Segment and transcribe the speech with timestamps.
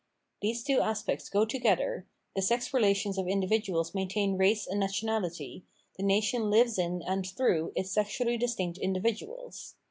[0.41, 5.63] These two aspects go together; the sex relations of individuals maintain race and nationality,
[5.95, 9.75] the nation lives in and through its sexually distinct individuals.